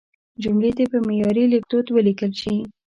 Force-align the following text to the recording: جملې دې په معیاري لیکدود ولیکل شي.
جملې 0.41 0.71
دې 0.77 0.85
په 0.91 0.97
معیاري 1.07 1.43
لیکدود 1.53 1.85
ولیکل 1.91 2.31
شي. 2.41 2.55